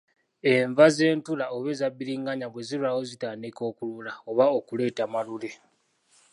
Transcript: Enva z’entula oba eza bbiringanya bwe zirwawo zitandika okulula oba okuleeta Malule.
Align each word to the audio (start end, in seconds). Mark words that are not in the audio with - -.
Enva 0.53 0.85
z’entula 0.95 1.45
oba 1.55 1.69
eza 1.73 1.87
bbiringanya 1.93 2.47
bwe 2.49 2.61
zirwawo 2.67 3.01
zitandika 3.09 3.61
okulula 3.69 4.11
oba 4.29 4.45
okuleeta 4.57 5.03
Malule. 5.13 5.51